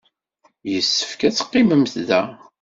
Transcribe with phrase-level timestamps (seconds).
[0.71, 2.21] Yessefk ad teqqimemt da.